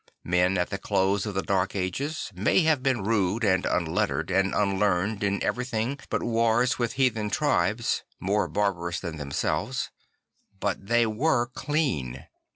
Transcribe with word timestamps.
Men 0.23 0.57
at 0.57 0.71
the 0.71 0.79
close 0.79 1.27
of 1.27 1.35
the 1.35 1.43
Dark 1.43 1.75
Ages 1.75 2.31
may 2.33 2.61
have 2.63 2.81
been 2.81 3.03
rude 3.03 3.43
and 3.43 3.67
unlettered 3.67 4.31
and 4.31 4.51
unlearned 4.51 5.23
in 5.23 5.43
everything 5.43 5.99
but 6.09 6.23
wars 6.23 6.79
with 6.79 6.93
heathen 6.93 7.29
tribes, 7.29 8.01
more 8.19 8.47
barbarous 8.47 8.99
than 8.99 9.17
themselves, 9.17 9.91
but 10.59 10.87
they 10.87 11.05
were 11.05 11.45
clean. 11.45 12.25